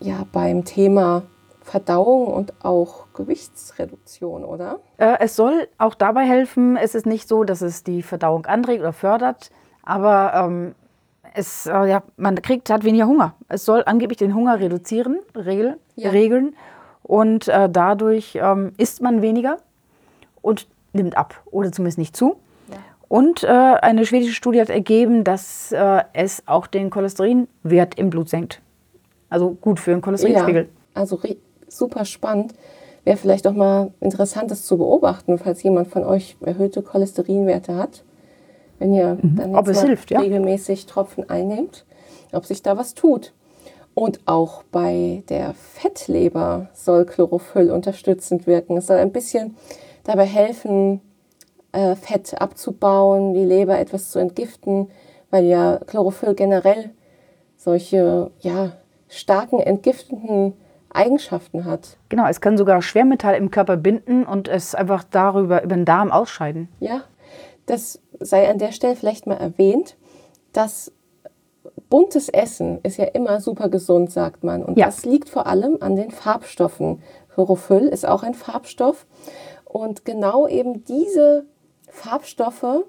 ja, 0.00 0.26
beim 0.30 0.64
Thema 0.64 1.22
Verdauung 1.62 2.28
und 2.28 2.52
auch 2.62 3.06
Gewichtsreduktion, 3.14 4.44
oder? 4.44 4.78
Äh, 4.98 5.16
es 5.20 5.34
soll 5.34 5.68
auch 5.78 5.94
dabei 5.94 6.24
helfen. 6.24 6.76
Es 6.76 6.94
ist 6.94 7.06
nicht 7.06 7.26
so, 7.26 7.44
dass 7.44 7.60
es 7.60 7.82
die 7.82 8.02
Verdauung 8.02 8.46
anregt 8.46 8.80
oder 8.80 8.92
fördert, 8.92 9.50
aber 9.82 10.32
ähm, 10.34 10.74
es, 11.36 11.66
äh, 11.66 11.70
ja, 11.88 12.02
man 12.16 12.40
kriegt, 12.42 12.70
hat 12.70 12.84
weniger 12.84 13.06
Hunger. 13.06 13.34
Es 13.48 13.64
soll 13.64 13.82
angeblich 13.86 14.18
den 14.18 14.34
Hunger 14.34 14.58
reduzieren, 14.60 15.18
regel, 15.34 15.76
Ja. 15.94 16.10
regeln. 16.10 16.54
Und 17.02 17.46
äh, 17.48 17.68
dadurch 17.70 18.36
ähm, 18.40 18.72
isst 18.78 19.00
man 19.02 19.22
weniger 19.22 19.58
und 20.42 20.66
nimmt 20.92 21.16
ab 21.16 21.40
oder 21.50 21.70
zumindest 21.70 21.98
nicht 21.98 22.16
zu. 22.16 22.36
Und 23.08 23.44
äh, 23.44 23.46
eine 23.46 24.04
schwedische 24.04 24.34
Studie 24.34 24.60
hat 24.60 24.68
ergeben, 24.68 25.22
dass 25.22 25.70
äh, 25.70 26.02
es 26.12 26.42
auch 26.46 26.66
den 26.66 26.90
Cholesterinwert 26.90 27.96
im 27.96 28.10
Blut 28.10 28.28
senkt. 28.28 28.60
Also 29.30 29.50
gut 29.60 29.78
für 29.78 29.92
den 29.92 30.00
Cholesterinspiegel. 30.00 30.68
also 30.94 31.14
re- 31.16 31.36
super 31.68 32.04
spannend. 32.04 32.54
Wäre 33.04 33.16
vielleicht 33.16 33.46
auch 33.46 33.52
mal 33.52 33.92
interessant, 34.00 34.50
das 34.50 34.64
zu 34.64 34.76
beobachten, 34.78 35.38
falls 35.38 35.62
jemand 35.62 35.86
von 35.86 36.02
euch 36.02 36.36
erhöhte 36.40 36.82
Cholesterinwerte 36.82 37.76
hat. 37.76 38.02
Wenn 38.78 38.92
ihr 38.92 39.18
dann 39.20 39.50
Mhm. 39.50 39.56
Ob 39.56 39.68
es 39.68 39.82
hilft, 39.82 40.10
ja. 40.10 40.20
regelmäßig 40.20 40.86
Tropfen 40.86 41.28
einnehmt, 41.28 41.84
ob 42.32 42.44
sich 42.44 42.62
da 42.62 42.76
was 42.76 42.94
tut. 42.94 43.32
Und 43.94 44.20
auch 44.26 44.62
bei 44.64 45.22
der 45.30 45.54
Fettleber 45.54 46.68
soll 46.74 47.06
Chlorophyll 47.06 47.70
unterstützend 47.70 48.46
wirken. 48.46 48.76
Es 48.76 48.88
soll 48.88 48.98
ein 48.98 49.12
bisschen 49.12 49.56
dabei 50.04 50.26
helfen, 50.26 51.00
äh, 51.72 51.94
Fett 51.96 52.38
abzubauen, 52.40 53.32
die 53.32 53.44
Leber 53.44 53.78
etwas 53.78 54.10
zu 54.10 54.18
entgiften, 54.18 54.90
weil 55.30 55.44
ja 55.46 55.78
Chlorophyll 55.86 56.34
generell 56.34 56.90
solche 57.56 58.30
ja, 58.40 58.72
starken 59.08 59.60
entgiftenden 59.60 60.52
Eigenschaften 60.90 61.64
hat. 61.64 61.96
Genau, 62.08 62.26
es 62.26 62.40
kann 62.40 62.56
sogar 62.56 62.80
Schwermetall 62.82 63.34
im 63.34 63.50
Körper 63.50 63.76
binden 63.76 64.24
und 64.24 64.48
es 64.48 64.74
einfach 64.74 65.04
darüber 65.04 65.62
über 65.62 65.74
den 65.74 65.84
Darm 65.84 66.10
ausscheiden. 66.10 66.68
Ja, 66.80 67.02
das 67.66 68.00
sei 68.20 68.48
an 68.48 68.58
der 68.58 68.72
Stelle 68.72 68.96
vielleicht 68.96 69.26
mal 69.26 69.36
erwähnt, 69.36 69.96
dass 70.52 70.92
buntes 71.88 72.28
Essen 72.28 72.80
ist 72.82 72.96
ja 72.96 73.04
immer 73.06 73.40
super 73.40 73.68
gesund, 73.68 74.10
sagt 74.10 74.44
man. 74.44 74.64
Und 74.64 74.78
Ja. 74.78 74.86
das 74.86 75.04
liegt 75.04 75.28
vor 75.28 75.46
allem 75.46 75.78
an 75.80 75.96
den 75.96 76.10
Farbstoffen. 76.10 77.02
Chlorophyll 77.34 77.88
ist 77.88 78.06
auch 78.06 78.22
ein 78.22 78.34
Farbstoff. 78.34 79.06
Und 79.64 80.04
genau 80.04 80.46
eben 80.48 80.84
diese 80.84 81.46
Farbstoffe 81.88 82.84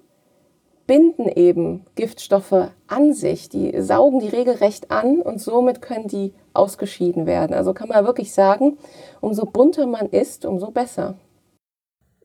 binden 0.88 1.28
eben 1.28 1.86
Giftstoffe 1.96 2.70
an 2.88 3.14
sich. 3.14 3.50
Die 3.50 3.80
saugen 3.82 4.20
die 4.20 4.30
regelrecht 4.30 4.90
an 4.90 5.22
und 5.22 5.42
somit 5.42 5.82
können 5.82 6.08
die 6.08 6.34
ausgeschieden 6.54 7.26
werden. 7.26 7.54
Also 7.54 7.74
kann 7.74 7.90
man 7.90 8.06
wirklich 8.06 8.34
sagen, 8.34 8.78
umso 9.20 9.46
bunter 9.46 9.86
man 9.86 10.08
isst, 10.08 10.46
umso 10.46 10.72
besser. 10.72 11.16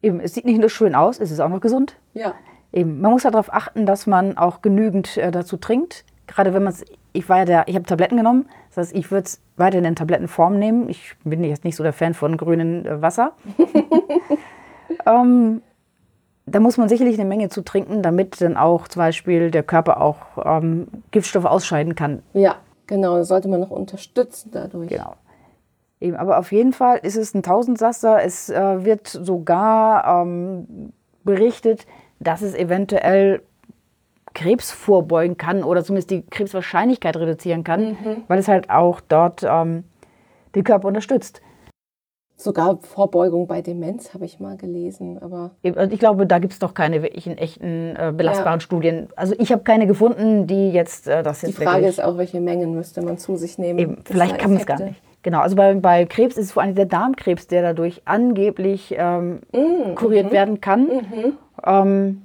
Eben, 0.00 0.20
es 0.20 0.34
sieht 0.34 0.44
nicht 0.44 0.60
nur 0.60 0.70
schön 0.70 0.94
aus, 0.94 1.18
es 1.18 1.30
ist 1.32 1.40
auch 1.40 1.48
noch 1.48 1.60
gesund. 1.60 1.96
Ja. 2.14 2.34
Eben, 2.72 3.00
man 3.00 3.12
muss 3.12 3.22
darauf 3.22 3.52
achten, 3.52 3.86
dass 3.86 4.06
man 4.06 4.38
auch 4.38 4.62
genügend 4.62 5.16
äh, 5.16 5.30
dazu 5.30 5.56
trinkt. 5.56 6.04
Gerade 6.26 6.54
wenn 6.54 6.62
man 6.62 6.72
es, 6.72 6.84
ich 7.12 7.28
war 7.28 7.38
ja 7.38 7.44
der, 7.44 7.68
ich 7.68 7.74
habe 7.74 7.84
Tabletten 7.84 8.16
genommen, 8.16 8.48
das 8.68 8.88
heißt, 8.88 8.96
ich 8.96 9.10
würde 9.10 9.26
es 9.26 9.40
weiterhin 9.56 9.84
in 9.84 9.96
Tablettenform 9.96 10.58
nehmen. 10.58 10.88
Ich 10.88 11.14
bin 11.24 11.44
jetzt 11.44 11.64
nicht 11.64 11.76
so 11.76 11.82
der 11.82 11.92
Fan 11.92 12.14
von 12.14 12.36
grünem 12.36 12.86
äh, 12.86 13.02
Wasser. 13.02 13.32
ähm, 15.06 15.60
da 16.46 16.60
muss 16.60 16.78
man 16.78 16.88
sicherlich 16.88 17.18
eine 17.18 17.28
Menge 17.28 17.50
zu 17.50 17.62
trinken, 17.62 18.02
damit 18.02 18.40
dann 18.40 18.56
auch 18.56 18.88
zum 18.88 19.00
Beispiel 19.00 19.50
der 19.50 19.62
Körper 19.62 20.00
auch 20.00 20.16
ähm, 20.44 20.88
Giftstoffe 21.10 21.44
ausscheiden 21.44 21.94
kann. 21.94 22.22
Ja, 22.32 22.56
genau. 22.86 23.16
Das 23.16 23.28
sollte 23.28 23.48
man 23.48 23.60
noch 23.60 23.70
unterstützen 23.70 24.50
dadurch. 24.52 24.88
Genau. 24.88 25.14
Eben, 26.00 26.16
aber 26.16 26.38
auf 26.38 26.50
jeden 26.50 26.72
Fall 26.72 26.98
ist 27.02 27.16
es 27.16 27.34
ein 27.34 27.42
Tausendsasser. 27.42 28.22
Es 28.24 28.48
äh, 28.48 28.84
wird 28.84 29.06
sogar 29.06 30.22
ähm, 30.22 30.92
berichtet, 31.22 31.86
dass 32.22 32.42
es 32.42 32.54
eventuell 32.54 33.42
Krebs 34.34 34.70
vorbeugen 34.72 35.36
kann 35.36 35.62
oder 35.62 35.84
zumindest 35.84 36.10
die 36.10 36.22
Krebswahrscheinlichkeit 36.22 37.16
reduzieren 37.16 37.64
kann, 37.64 37.96
weil 38.28 38.38
es 38.38 38.48
halt 38.48 38.70
auch 38.70 39.00
dort 39.00 39.42
ähm, 39.46 39.84
den 40.54 40.64
Körper 40.64 40.88
unterstützt. 40.88 41.42
Sogar 42.36 42.78
Vorbeugung 42.80 43.46
bei 43.46 43.62
Demenz 43.62 44.14
habe 44.14 44.24
ich 44.24 44.40
mal 44.40 44.56
gelesen. 44.56 45.18
Aber 45.22 45.52
Ich 45.62 46.00
glaube, 46.00 46.26
da 46.26 46.38
gibt 46.40 46.54
es 46.54 46.58
doch 46.58 46.74
keine 46.74 47.02
wirklichen 47.02 47.38
echten 47.38 47.94
äh, 47.94 48.12
belastbaren 48.16 48.60
Studien. 48.60 49.08
Also 49.14 49.34
ich 49.38 49.52
habe 49.52 49.62
keine 49.62 49.86
gefunden, 49.86 50.46
die 50.48 50.70
jetzt 50.72 51.06
äh, 51.06 51.22
das 51.22 51.40
die 51.40 51.46
jetzt 51.48 51.56
Frage 51.58 51.82
wirklich- 51.82 51.98
ist 51.98 52.02
auch, 52.02 52.16
welche 52.16 52.40
Mengen 52.40 52.74
müsste 52.74 53.02
man 53.02 53.18
zu 53.18 53.36
sich 53.36 53.58
nehmen. 53.58 53.78
Eben, 53.78 53.98
vielleicht 54.04 54.38
kann 54.38 54.52
man 54.52 54.60
es 54.60 54.66
gar 54.66 54.80
nicht. 54.80 55.00
Genau, 55.22 55.38
also 55.40 55.54
bei, 55.54 55.72
bei 55.74 56.04
Krebs 56.04 56.36
ist 56.36 56.46
es 56.46 56.52
vor 56.52 56.64
allem 56.64 56.74
der 56.74 56.86
Darmkrebs, 56.86 57.46
der 57.46 57.62
dadurch 57.62 58.02
angeblich 58.06 58.92
ähm, 58.98 59.42
Mm, 59.52 59.94
kuriert 59.94 60.26
mhm. 60.26 60.32
werden 60.32 60.60
kann. 60.60 60.88
Ähm, 61.64 62.22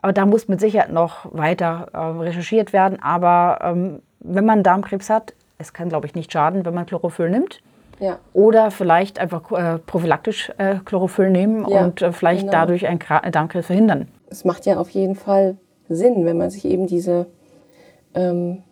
Aber 0.00 0.12
da 0.12 0.26
muss 0.26 0.48
mit 0.48 0.60
Sicherheit 0.60 0.92
noch 0.92 1.26
weiter 1.32 1.88
äh, 1.92 1.98
recherchiert 1.98 2.72
werden. 2.72 3.00
Aber 3.02 3.58
ähm, 3.62 4.02
wenn 4.20 4.44
man 4.44 4.62
Darmkrebs 4.62 5.08
hat, 5.10 5.34
es 5.58 5.72
kann, 5.72 5.88
glaube 5.88 6.06
ich, 6.06 6.14
nicht 6.14 6.32
schaden, 6.32 6.64
wenn 6.64 6.74
man 6.74 6.86
Chlorophyll 6.86 7.30
nimmt. 7.30 7.60
Ja. 8.00 8.18
Oder 8.32 8.72
vielleicht 8.72 9.20
einfach 9.20 9.52
äh, 9.52 9.78
prophylaktisch 9.78 10.50
äh, 10.58 10.76
Chlorophyll 10.84 11.30
nehmen 11.30 11.64
Ja, 11.68 11.84
und 11.84 12.02
äh, 12.02 12.12
vielleicht 12.12 12.40
genau. 12.40 12.52
dadurch 12.52 12.86
einen 12.88 12.98
Kra- 12.98 13.30
Darmkrebs 13.30 13.66
verhindern. 13.66 14.08
Es 14.28 14.44
macht 14.44 14.66
ja 14.66 14.78
auf 14.78 14.90
jeden 14.90 15.14
Fall 15.14 15.56
Sinn, 15.88 16.24
wenn 16.24 16.36
man 16.36 16.50
sich 16.50 16.64
eben 16.64 16.88
diese, 16.88 17.26
ähm, 18.14 18.64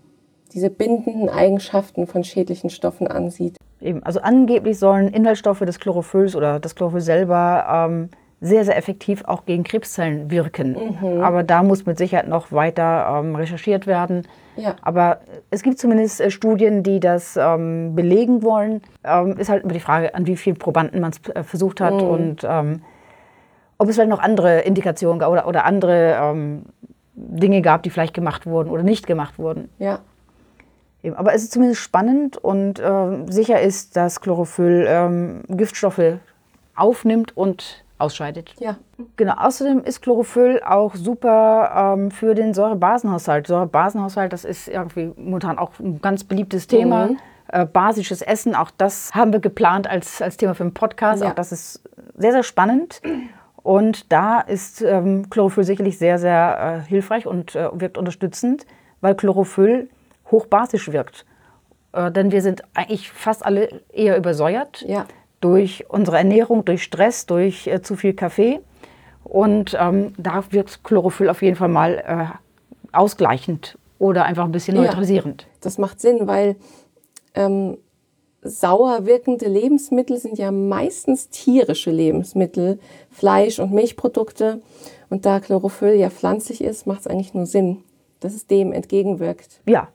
diese 0.53 0.69
bindenden 0.69 1.29
Eigenschaften 1.29 2.09
von 2.09 2.25
schädlichen 2.25 2.71
Stoffen 2.71 3.07
ansieht. 3.07 3.57
Eben, 3.81 4.03
also 4.03 4.21
angeblich 4.21 4.79
sollen 4.81 5.09
Inhaltsstoffe 5.09 5.61
des 5.61 5.79
Chlorophylls 5.79 6.35
oder 6.35 6.59
das 6.59 6.75
Chlorophyll 6.75 7.01
selber 7.01 7.87
ähm, 7.89 8.09
sehr, 8.41 8.65
sehr 8.65 8.77
effektiv 8.77 9.23
auch 9.27 9.45
gegen 9.45 9.65
Krebszellen 9.65 10.31
wirken. 10.31 10.99
Aber 11.23 11.43
da 11.43 11.63
muss 11.63 11.85
mit 11.85 11.99
Sicherheit 11.99 12.27
noch 12.27 12.53
weiter 12.53 13.21
ähm, 13.21 13.37
recherchiert 13.37 13.87
werden. 13.87 14.27
Ja. 14.57 14.77
Aber 14.83 15.21
es 15.51 15.63
gibt 15.63 15.79
zumindest 15.79 16.21
äh, 16.21 16.31
Studien, 16.31 16.83
die 16.83 17.01
das 17.01 17.37
ähm, 17.37 17.95
belegen 17.95 18.43
wollen. 18.43 18.83
Ähm, 19.05 19.37
ist 19.39 19.49
halt 19.49 19.65
immer 19.65 19.73
die 19.73 19.81
Frage, 19.81 20.15
an 20.15 20.27
wie 20.27 20.37
vielen 20.37 20.57
Probanden 20.57 21.01
man 21.01 21.13
es 21.13 21.35
äh, 21.35 21.43
versucht 21.43 21.81
hat 21.81 21.95
und 21.95 22.45
ähm, 22.45 22.83
ob 23.79 23.89
es 23.89 23.95
vielleicht 23.95 24.11
noch 24.11 24.21
andere 24.21 24.61
Indikationen 24.61 25.19
gab 25.19 25.31
oder, 25.31 25.47
oder 25.47 25.65
andere 25.65 26.19
ähm, 26.21 26.65
Dinge 27.15 27.63
gab, 27.63 27.83
die 27.83 27.91
vielleicht 27.91 28.15
gemacht 28.15 28.47
wurden 28.47 28.71
oder 28.71 28.83
nicht 28.83 29.07
gemacht 29.07 29.39
wurden. 29.39 29.71
Ja, 29.79 30.01
Eben, 31.03 31.17
Aber 31.17 31.35
es 31.35 31.43
ist 31.43 31.53
zumindest 31.53 31.81
spannend 31.81 32.37
und 32.37 32.81
ähm, 32.85 33.31
sicher 33.31 33.61
ist, 33.61 33.97
dass 33.97 34.21
Chlorophyll 34.21 34.85
ähm, 34.87 35.43
Giftstoffe 35.49 36.19
aufnimmt 36.77 37.37
und 37.37 37.85
ausscheidet. 38.01 38.55
ja, 38.59 38.77
Genau. 39.17 39.35
Außerdem 39.35 39.85
ist 39.85 40.03
Chlorophyll 40.03 40.61
auch 40.65 40.95
super 40.95 41.95
ähm, 41.97 42.11
für 42.11 42.35
den 42.35 42.55
Säurebasenhaushalt. 42.55 43.47
Säurebasenhaushalt, 43.47 44.33
das 44.33 44.45
ist 44.45 44.69
irgendwie 44.69 45.13
momentan 45.17 45.59
auch 45.59 45.79
ein 45.79 46.01
ganz 46.01 46.25
beliebtes 46.25 46.67
Thema. 46.67 47.11
Äh, 47.49 47.67
basisches 47.67 48.23
Essen, 48.23 48.55
auch 48.55 48.71
das 48.71 49.11
haben 49.13 49.33
wir 49.33 49.41
geplant 49.41 49.89
als, 49.89 50.23
als 50.23 50.37
Thema 50.37 50.55
für 50.55 50.63
den 50.63 50.75
Podcast. 50.75 51.23
Ja. 51.23 51.31
Auch 51.31 51.35
das 51.35 51.51
ist 51.51 51.83
sehr, 52.17 52.33
sehr 52.33 52.45
spannend. 52.45 53.03
Und 53.63 54.13
da 54.13 54.41
ist 54.41 54.83
ähm, 54.83 55.29
Chlorophyll 55.31 55.65
sicherlich 55.65 55.99
sehr, 55.99 56.19
sehr 56.19 56.83
äh, 56.85 56.89
hilfreich 56.89 57.27
und 57.27 57.55
äh, 57.55 57.69
wirkt 57.73 57.99
unterstützend, 57.99 58.67
weil 59.01 59.15
Chlorophyll 59.15 59.91
hochbasisch 60.31 60.93
wirkt. 60.93 61.27
Äh, 61.93 62.11
denn 62.11 62.31
wir 62.31 62.43
sind 62.43 62.63
eigentlich 62.75 63.11
fast 63.11 63.45
alle 63.45 63.83
eher 63.93 64.17
übersäuert 64.17 64.83
ja. 64.83 65.07
Durch 65.41 65.85
unsere 65.89 66.19
Ernährung, 66.19 66.65
durch 66.65 66.83
Stress, 66.83 67.27
durch 67.27 67.67
äh, 67.67 67.83
zu 67.83 67.97
viel 67.97 68.15
Kaffee. 68.15 68.61
Und 69.25 69.77
ähm, 69.79 70.13
da 70.19 70.45
wirkt 70.51 70.83
Chlorophyll 70.85 71.29
auf 71.29 71.43
jeden 71.43 71.57
Fall 71.57 71.69
mal 71.69 72.03
äh, 72.07 72.97
ausgleichend 72.97 73.79
oder 73.99 74.25
einfach 74.25 74.45
ein 74.45 74.53
bisschen 74.53 74.77
Ja. 74.77 74.83
neutralisierend. 74.83 75.47
Das 75.61 75.79
macht 75.79 76.01
Sinn, 76.01 76.27
weil 76.27 76.57
ähm, 77.35 77.77
sauer 78.43 79.07
wirkende 79.07 79.47
Lebensmittel 79.47 80.17
sind 80.17 80.39
ja 80.39 80.51
meistens 80.51 81.29
tierische 81.29 81.91
Lebensmittel, 81.91 82.79
Fleisch 83.11 83.59
und 83.59 83.73
Milchprodukte. 83.73 84.63
Und 85.11 85.27
da 85.27 85.41
Chlorophyll 85.41 85.95
ja 85.95 86.09
pflanzlich 86.11 86.63
ist, 86.63 86.87
macht 86.87 87.01
es 87.01 87.07
eigentlich 87.07 87.35
nur 87.35 87.47
Sinn, 87.47 87.83
dass 88.21 88.35
es 88.35 88.47
dem 88.47 88.73
entgegenwirkt. 88.73 89.61
Ja. 89.67 89.89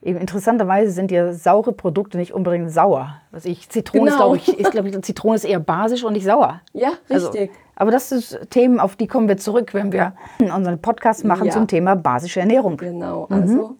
Eben 0.00 0.18
interessanterweise 0.20 0.92
sind 0.92 1.10
ja 1.10 1.32
saure 1.32 1.72
Produkte 1.72 2.18
nicht 2.18 2.32
unbedingt 2.32 2.70
sauer. 2.70 3.16
Was 3.32 3.44
ich, 3.44 3.68
Zitrone 3.68 4.10
ist, 4.10 4.16
Genau. 4.16 4.30
glaube 4.30 4.36
ich, 4.36 4.58
ist, 4.58 4.70
glaube 4.70 4.88
ich, 4.88 5.02
Zitrone 5.02 5.34
ist 5.34 5.44
eher 5.44 5.58
basisch 5.58 6.04
und 6.04 6.12
nicht 6.12 6.24
sauer. 6.24 6.60
Ja, 6.72 6.90
Also, 7.10 7.30
richtig. 7.30 7.50
aber 7.74 7.90
das 7.90 8.08
sind 8.08 8.48
Themen, 8.50 8.78
auf 8.78 8.94
die 8.94 9.08
kommen 9.08 9.28
wir 9.28 9.36
zurück, 9.38 9.74
wenn 9.74 9.90
wir 9.92 10.12
unseren 10.54 10.80
Podcast 10.80 11.24
machen 11.24 11.46
Ja. 11.46 11.52
zum 11.52 11.66
Thema 11.66 11.96
basische 11.96 12.38
Ernährung. 12.40 12.76
Genau, 12.76 13.26
also 13.28 13.74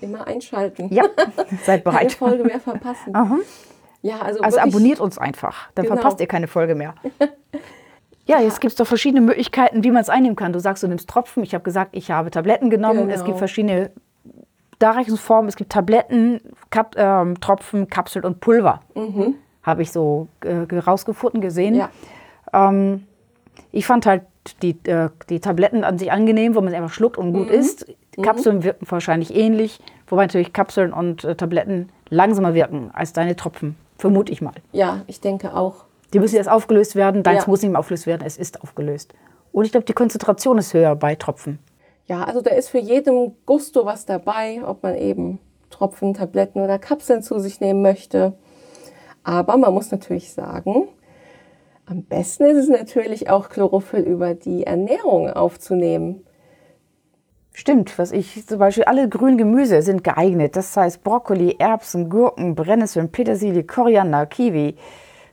immer 0.00 0.26
einschalten. 0.26 0.86
Mhm. 0.86 0.92
Ja, 0.92 1.04
seid 1.64 1.82
Keine 1.84 1.96
bereit. 1.96 2.12
Folge 2.12 2.44
mehr 2.44 2.60
verpassen. 2.60 3.12
Ja, 4.02 4.20
also, 4.20 4.42
Also 4.42 4.58
abonniert 4.58 5.00
uns 5.00 5.18
einfach, 5.18 5.70
dann 5.74 5.86
Genau. 5.86 5.96
verpasst 5.96 6.20
ihr 6.20 6.26
keine 6.28 6.46
Folge 6.46 6.74
mehr. 6.74 6.94
Ja, 8.26 8.40
jetzt 8.40 8.62
gibt 8.62 8.70
es 8.70 8.76
doch 8.76 8.86
verschiedene 8.86 9.20
Möglichkeiten, 9.20 9.84
wie 9.84 9.90
man 9.90 10.00
es 10.00 10.08
einnehmen 10.08 10.34
kann. 10.34 10.54
Du 10.54 10.58
sagst, 10.58 10.82
du 10.82 10.88
nimmst 10.88 11.10
Tropfen. 11.10 11.42
Ich 11.42 11.52
habe 11.52 11.62
gesagt, 11.62 11.90
ich 11.92 12.10
habe 12.10 12.30
Tabletten 12.30 12.70
genommen. 12.70 13.10
Es 13.10 13.16
Genau. 13.16 13.26
gibt 13.26 13.38
verschiedene 13.38 13.90
Darreichungsformen. 14.84 15.48
Es 15.48 15.56
gibt 15.56 15.72
Tabletten, 15.72 16.40
Kap 16.70 16.94
ähm, 16.96 17.40
Tropfen, 17.40 17.88
Kapseln 17.88 18.24
und 18.24 18.40
Pulver. 18.40 18.80
Habe 19.62 19.82
ich 19.82 19.90
so 19.90 20.28
äh, 20.44 20.66
ge- 20.66 20.78
rausgefunden, 20.80 21.40
gesehen. 21.40 21.74
Ja, 21.74 21.88
Ähm, 22.52 23.06
ich 23.72 23.86
fand 23.86 24.04
halt 24.06 24.22
die, 24.62 24.76
äh, 24.84 25.08
die 25.30 25.40
Tabletten 25.40 25.84
an 25.84 25.98
sich 25.98 26.12
angenehm, 26.12 26.54
wo 26.54 26.60
man 26.60 26.68
sie 26.70 26.76
einfach 26.76 26.92
schluckt 26.92 27.16
und 27.16 27.28
Mhm. 27.30 27.32
gut 27.34 27.50
isst. 27.50 27.86
Kapseln 28.22 28.62
wirken 28.62 28.86
wahrscheinlich 28.90 29.34
ähnlich, 29.34 29.80
wobei 30.06 30.24
natürlich 30.24 30.52
Kapseln 30.52 30.92
und 30.92 31.24
äh, 31.24 31.34
Tabletten 31.34 31.88
langsamer 32.10 32.52
wirken 32.54 32.90
als 32.92 33.12
deine 33.14 33.34
Tropfen, 33.36 33.76
vermute 33.98 34.30
ich 34.32 34.40
mal. 34.42 34.52
ja, 34.72 35.00
ich 35.08 35.20
denke 35.20 35.54
auch. 35.56 35.84
Die 36.12 36.20
müssen 36.20 36.36
jetzt 36.36 36.48
aufgelöst 36.48 36.94
werden, 36.94 37.22
deins 37.24 37.44
Ja. 37.44 37.48
muss 37.50 37.62
nicht 37.62 37.70
mehr 37.72 37.80
aufgelöst 37.80 38.06
werden, 38.06 38.22
es 38.24 38.36
ist 38.36 38.62
aufgelöst. 38.62 39.14
Und 39.50 39.64
ich 39.64 39.72
glaube, 39.72 39.86
die 39.86 39.94
Konzentration 39.94 40.58
ist 40.58 40.74
höher 40.74 40.94
bei 40.94 41.14
Tropfen. 41.16 41.58
Ja, 42.06 42.24
also 42.24 42.40
da 42.42 42.50
ist 42.50 42.68
für 42.68 42.78
jedem 42.78 43.32
Gusto 43.46 43.86
was 43.86 44.04
dabei, 44.04 44.60
ob 44.64 44.82
man 44.82 44.96
eben 44.96 45.38
Tropfen, 45.70 46.14
Tabletten 46.14 46.60
oder 46.60 46.78
Kapseln 46.78 47.22
zu 47.22 47.38
sich 47.38 47.60
nehmen 47.60 47.82
möchte. 47.82 48.34
Aber 49.22 49.56
man 49.56 49.72
muss 49.72 49.90
natürlich 49.90 50.32
sagen, 50.32 50.88
am 51.86 52.02
besten 52.04 52.44
ist 52.44 52.58
es 52.58 52.68
natürlich 52.68 53.30
auch 53.30 53.48
Chlorophyll 53.48 54.02
über 54.02 54.34
die 54.34 54.64
Ernährung 54.64 55.30
aufzunehmen. 55.30 56.24
Stimmt, 57.52 57.98
was 57.98 58.10
ich 58.12 58.46
zum 58.46 58.58
Beispiel, 58.58 58.84
alle 58.84 59.08
grünen 59.08 59.38
Gemüse 59.38 59.80
sind 59.80 60.02
geeignet. 60.02 60.56
Das 60.56 60.76
heißt 60.76 61.04
Brokkoli, 61.04 61.56
Erbsen, 61.58 62.10
Gurken, 62.10 62.54
Brennnesseln, 62.54 63.10
Petersilie, 63.10 63.64
Koriander, 63.64 64.26
Kiwi, 64.26 64.76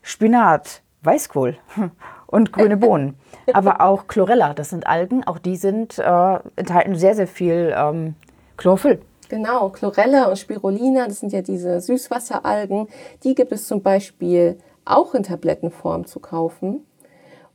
Spinat, 0.01 0.83
Weißkohl 1.03 1.57
und 2.31 2.51
grüne 2.51 2.77
Bohnen. 2.77 3.15
Aber 3.53 3.81
auch 3.81 4.07
Chlorella, 4.07 4.53
das 4.53 4.71
sind 4.71 4.87
Algen, 4.87 5.23
auch 5.25 5.37
die 5.37 5.55
sind, 5.55 5.99
äh, 5.99 6.39
enthalten 6.55 6.95
sehr, 6.95 7.15
sehr 7.15 7.27
viel 7.27 7.73
ähm, 7.77 8.15
Chlorophyll. 8.57 9.01
Genau, 9.29 9.69
Chlorella 9.69 10.25
und 10.25 10.37
Spirulina, 10.37 11.07
das 11.07 11.19
sind 11.19 11.31
ja 11.31 11.41
diese 11.41 11.79
Süßwasseralgen, 11.79 12.87
die 13.23 13.35
gibt 13.35 13.51
es 13.51 13.67
zum 13.67 13.81
Beispiel 13.81 14.57
auch 14.83 15.13
in 15.13 15.23
Tablettenform 15.23 16.05
zu 16.05 16.19
kaufen 16.19 16.85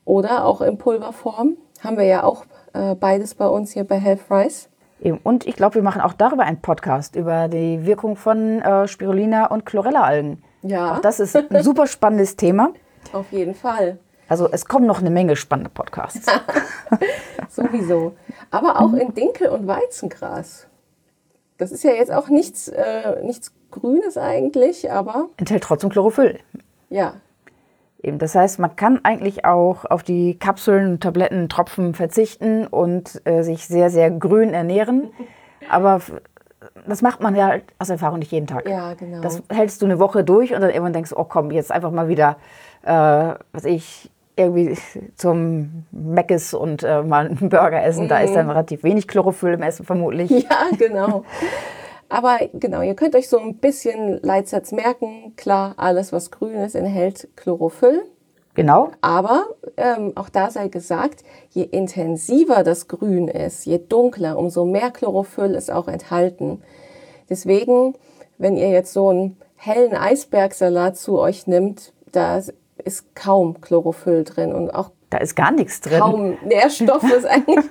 oder 0.05 0.45
auch 0.45 0.61
in 0.61 0.79
Pulverform. 0.79 1.57
Haben 1.83 1.99
wir 1.99 2.05
ja 2.05 2.25
auch 2.25 2.47
äh, 2.73 2.95
beides 2.95 3.35
bei 3.35 3.47
uns 3.47 3.73
hier 3.73 3.85
bei 3.85 3.99
Health 3.99 4.31
Rice. 4.31 4.69
Eben. 5.03 5.19
Und 5.23 5.47
ich 5.47 5.57
glaube, 5.57 5.75
wir 5.75 5.83
machen 5.83 6.01
auch 6.01 6.15
darüber 6.15 6.45
einen 6.45 6.63
Podcast, 6.63 7.17
über 7.17 7.49
die 7.49 7.85
Wirkung 7.85 8.17
von 8.17 8.63
äh, 8.63 8.89
Spirulina 8.89 9.47
und 9.47 9.67
Chlorella-Algen. 9.67 10.43
Ja. 10.63 10.95
Auch 10.95 11.01
das 11.01 11.21
ist 11.21 11.37
ein 11.37 11.63
super 11.63 11.87
spannendes 11.87 12.37
Thema. 12.37 12.71
Auf 13.13 13.31
jeden 13.31 13.55
Fall. 13.55 13.99
Also 14.29 14.49
es 14.51 14.67
kommen 14.67 14.87
noch 14.87 15.01
eine 15.01 15.11
Menge 15.11 15.37
spannende 15.37 15.71
Podcasts. 15.71 16.27
Sowieso. 17.49 18.17
Aber 18.51 18.81
auch 18.81 18.93
in 18.93 19.15
Dinkel- 19.15 19.49
und 19.49 19.67
Weizengras. 19.67 20.67
Das 21.59 21.73
ist 21.73 21.85
ja 21.85 21.93
jetzt 21.93 22.13
auch 22.13 22.29
nichts, 22.29 22.69
äh, 22.69 23.23
nichts 23.23 23.53
Grünes 23.71 24.19
eigentlich, 24.19 24.91
aber 24.91 25.29
Enthält 25.37 25.63
trotzdem 25.63 25.91
Chlorophyll. 25.91 26.39
ja, 26.91 27.15
Eben, 28.03 28.19
das 28.19 28.35
heißt, 28.35 28.59
man 28.61 28.77
kann 28.77 29.01
eigentlich 29.05 29.45
auch 29.45 29.85
auf 29.85 30.03
die 30.03 30.39
Kapseln, 30.39 31.01
Tabletten, 31.01 31.49
Tropfen 31.49 31.95
verzichten 31.95 32.67
und 32.67 33.21
äh, 33.25 33.43
sich 33.43 33.67
sehr, 33.67 33.91
sehr 33.91 34.11
grün 34.11 34.55
ernähren. 34.55 35.11
Aber 35.69 36.01
das 36.87 37.03
macht 37.03 37.21
man 37.21 37.35
ja 37.35 37.57
aus 37.79 37.91
Erfahrung 37.91 38.19
nicht 38.19 38.31
jeden 38.31 38.47
Tag. 38.47 38.69
Ja, 38.69 38.95
genau. 38.95 39.21
Das 39.23 39.43
hältst 39.49 39.83
du 39.83 39.87
eine 39.87 39.99
Woche 39.99 40.25
durch 40.25 40.55
und 40.55 40.61
dann 40.61 40.71
irgendwann 40.71 40.93
denkst 40.93 41.11
du, 41.11 41.17
oh 41.17 41.25
komm, 41.25 41.51
jetzt 41.51 41.73
einfach 41.73 41.91
mal 41.91 42.09
wieder, 42.09 42.37
äh, 42.83 43.35
was 43.53 43.65
ich, 43.65 44.11
irgendwie 44.37 44.77
zum 45.17 45.85
Meckes 45.91 46.55
und 46.55 46.83
äh, 46.83 47.03
mal 47.03 47.27
einen 47.27 47.49
Burger 47.49 47.83
essen. 47.83 48.09
Da 48.09 48.21
ist 48.21 48.35
dann 48.35 48.49
relativ 48.49 48.85
wenig 48.85 49.09
Chlorophyll 49.09 49.55
im 49.55 49.63
Essen 49.63 49.85
vermutlich. 49.85 50.31
Ja, 50.49 50.69
genau. 50.79 51.25
Aber 52.09 52.39
genau, 52.53 52.83
ihr 52.83 52.95
könnt 52.95 53.17
euch 53.17 53.29
so 53.29 53.39
ein 53.39 53.57
bisschen 53.57 54.21
Leitsatz 54.23 54.71
merken. 54.71 55.33
Klar, 55.37 55.75
alles, 55.77 56.13
was 56.13 56.31
grün 56.31 56.55
ist, 56.55 56.77
enthält 56.77 57.29
Chlorophyll. 57.37 58.05
Genau. 58.55 58.91
Aber 59.01 59.47
ähm, 59.77 60.13
auch 60.15 60.29
da 60.29 60.51
sei 60.51 60.69
gesagt, 60.69 61.25
je 61.51 61.63
intensiver 61.63 62.63
das 62.63 62.89
Grün 62.89 63.29
ist, 63.29 63.67
je 63.67 63.79
dunkler, 63.79 64.39
umso 64.39 64.65
mehr 64.65 64.91
Chlorophyll 64.91 65.55
ist 65.55 65.71
auch 65.71 65.89
enthalten. 65.89 66.63
Deswegen, 67.29 67.95
wenn 68.39 68.57
ihr 68.57 68.71
jetzt 68.71 68.93
so 68.93 69.09
einen 69.09 69.37
hellen 69.57 69.95
Eisbergsalat 69.95 70.97
zu 70.97 71.19
euch 71.19 71.47
nimmt, 71.47 71.93
da 72.13 72.41
ist 72.87 73.15
kaum 73.15 73.61
Chlorophyll 73.61 74.25
drin 74.25 74.55
und 74.55 74.71
auch 74.71 74.91
Da 75.11 75.19
ist 75.19 75.37
gar 75.37 75.51
nichts 75.53 75.81
drin. 75.81 76.01
kaum 76.01 76.39
Nährstoffe 76.45 77.11
ist 77.17 77.27
eigentlich. 77.27 77.65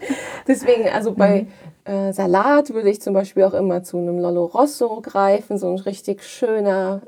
Deswegen, 0.47 0.89
also 0.89 1.13
bei 1.13 1.47
äh, 1.85 2.11
Salat 2.13 2.73
würde 2.73 2.89
ich 2.89 3.01
zum 3.01 3.13
Beispiel 3.13 3.43
auch 3.43 3.53
immer 3.53 3.81
zu 3.83 3.97
einem 3.97 4.19
Lollo 4.19 4.45
Rosso 4.45 5.01
greifen, 5.01 5.57
so 5.57 5.67
ein 5.69 5.79
richtig 5.79 6.23
schöner, 6.23 7.01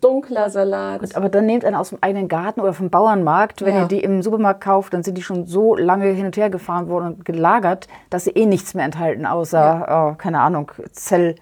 dunkler 0.00 0.50
Salat. 0.50 1.00
Gut, 1.00 1.14
aber 1.16 1.28
dann 1.30 1.46
nehmt 1.46 1.64
einen 1.64 1.74
aus 1.76 1.88
dem 1.88 1.98
eigenen 2.02 2.28
Garten 2.28 2.60
oder 2.60 2.74
vom 2.74 2.90
Bauernmarkt. 2.90 3.64
Wenn 3.64 3.74
Ja. 3.74 3.82
ihr 3.82 3.88
die 3.88 4.00
im 4.00 4.22
Supermarkt 4.22 4.60
kauft, 4.62 4.92
dann 4.94 5.02
sind 5.02 5.16
die 5.16 5.22
schon 5.22 5.46
so 5.46 5.74
lange 5.74 6.06
hin 6.10 6.26
und 6.26 6.36
her 6.36 6.50
gefahren 6.50 6.88
worden 6.88 7.06
und 7.14 7.24
gelagert, 7.24 7.88
dass 8.10 8.24
sie 8.24 8.30
eh 8.32 8.44
nichts 8.46 8.74
mehr 8.74 8.84
enthalten, 8.84 9.24
außer, 9.26 10.12
äh, 10.12 10.16
keine 10.16 10.40
Ahnung, 10.40 10.70
Zell, 10.92 11.36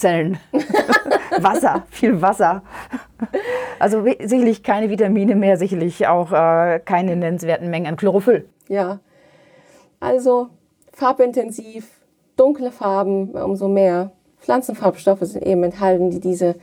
Zellen. 0.00 0.38
Wasser, 1.38 1.84
viel 1.90 2.20
Wasser. 2.20 2.62
Also 3.78 4.04
sicherlich 4.04 4.62
keine 4.62 4.90
Vitamine 4.90 5.36
mehr, 5.36 5.56
sicherlich 5.56 6.06
auch 6.06 6.32
äh, 6.32 6.80
keine 6.84 7.16
nennenswerten 7.16 7.70
Mengen 7.70 7.86
an 7.86 7.96
Chlorophyll. 7.96 8.48
Ja. 8.68 9.00
Also 10.00 10.48
farbintensiv, 10.92 11.88
dunkle 12.36 12.72
Farben, 12.72 13.30
umso 13.30 13.68
mehr 13.68 14.12
Pflanzenfarbstoffe 14.38 15.20
sind 15.20 15.44
eben 15.46 15.62
enthalten, 15.62 16.10
die 16.10 16.20
diese, 16.20 16.56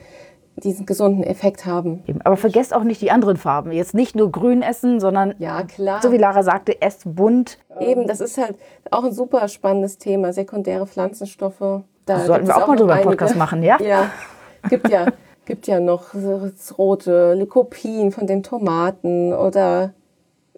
diesen 0.55 0.85
gesunden 0.85 1.23
Effekt 1.23 1.65
haben. 1.65 2.03
Aber 2.23 2.37
vergesst 2.37 2.73
auch 2.73 2.83
nicht 2.83 3.01
die 3.01 3.11
anderen 3.11 3.37
Farben. 3.37 3.71
Jetzt 3.71 3.93
nicht 3.93 4.15
nur 4.15 4.31
grün 4.31 4.63
essen, 4.63 4.99
sondern, 4.99 5.35
Ja, 5.37 5.63
klar. 5.63 6.01
so 6.01 6.11
wie 6.11 6.17
Lara 6.17 6.41
sagte, 6.43 6.81
esst 6.81 7.03
bunt. 7.15 7.59
Eben, 7.79 8.07
das 8.07 8.19
ist 8.19 8.37
halt 8.37 8.57
auch 8.89 9.03
ein 9.03 9.11
super 9.13 9.47
spannendes 9.47 9.99
Thema, 9.99 10.33
sekundäre 10.33 10.87
Pflanzenstoffe. 10.87 11.83
Da 12.07 12.21
Sollten 12.21 12.47
wir 12.47 12.55
es 12.55 12.61
auch 12.63 12.67
mal 12.67 12.75
drüber 12.77 12.93
einen. 12.93 13.03
Podcast 13.03 13.35
machen, 13.35 13.61
ja? 13.61 13.77
Ja, 13.81 14.09
gibt 14.69 14.89
ja, 14.89 15.05
gibt 15.45 15.67
ja 15.67 15.79
noch 15.79 16.13
rote 16.77 17.33
Lycopin 17.35 18.11
von 18.11 18.25
den 18.25 18.41
Tomaten 18.43 19.33
oder 19.33 19.93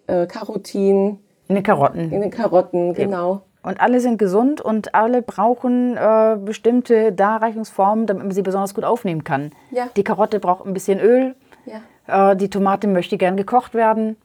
äh, 0.08 0.26
Carotin 0.28 1.20
In 1.48 1.56
den 1.56 1.64
Karotten. 1.64 2.12
in 2.12 2.22
den 2.22 2.32
Karotten, 2.32 2.94
genau. 2.94 3.42
Und 3.62 3.82
alle 3.82 4.00
sind 4.00 4.18
gesund 4.18 4.62
und 4.62 4.96
alle 4.96 5.22
brauchen 5.22 5.98
äh, 5.98 6.38
bestimmte 6.40 7.12
Darreichungsformen, 7.12 8.06
damit 8.08 8.24
man 8.24 8.32
sie 8.32 8.42
besonders 8.42 8.74
gut 8.74 8.86
aufnehmen 8.86 9.26
kann. 9.26 9.52
Ja. 9.72 9.90
Die 9.98 10.04
Karotte 10.04 10.40
braucht 10.40 10.66
ein 10.66 10.74
bisschen 10.74 11.00
Öl, 11.02 11.36
Ja, 11.66 12.32
äh, 12.32 12.36
die 12.38 12.50
Tomate 12.50 12.88
möchte 12.88 13.18
gern 13.18 13.36
gekocht 13.36 13.74
werden. 13.74 14.16